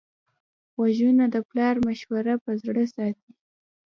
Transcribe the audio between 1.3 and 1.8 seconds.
د پلار